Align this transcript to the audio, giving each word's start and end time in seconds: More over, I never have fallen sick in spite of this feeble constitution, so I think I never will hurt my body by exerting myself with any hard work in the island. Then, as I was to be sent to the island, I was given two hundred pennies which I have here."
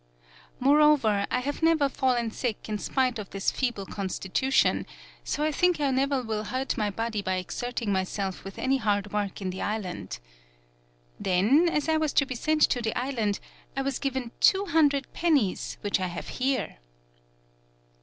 More 0.59 0.81
over, 0.81 1.27
I 1.29 1.51
never 1.61 1.83
have 1.83 1.93
fallen 1.93 2.31
sick 2.31 2.67
in 2.67 2.79
spite 2.79 3.19
of 3.19 3.29
this 3.29 3.51
feeble 3.51 3.85
constitution, 3.85 4.87
so 5.23 5.43
I 5.43 5.51
think 5.51 5.79
I 5.79 5.91
never 5.91 6.23
will 6.23 6.45
hurt 6.45 6.75
my 6.75 6.89
body 6.89 7.21
by 7.21 7.35
exerting 7.35 7.91
myself 7.91 8.43
with 8.43 8.57
any 8.57 8.77
hard 8.77 9.13
work 9.13 9.43
in 9.43 9.51
the 9.51 9.61
island. 9.61 10.17
Then, 11.19 11.69
as 11.71 11.87
I 11.87 11.97
was 11.97 12.13
to 12.13 12.25
be 12.25 12.33
sent 12.33 12.63
to 12.69 12.81
the 12.81 12.97
island, 12.97 13.39
I 13.77 13.83
was 13.83 13.99
given 13.99 14.31
two 14.39 14.65
hundred 14.65 15.05
pennies 15.13 15.77
which 15.81 15.99
I 15.99 16.07
have 16.07 16.29
here." 16.29 16.77